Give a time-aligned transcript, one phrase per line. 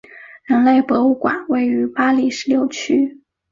[0.45, 3.21] 人类博物馆位于巴黎十六区。